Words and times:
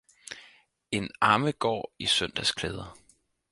En 0.99 1.09
Amme 1.33 1.53
gaaer 1.65 1.85
i 1.99 2.05
Søndagsklæder 2.17 2.93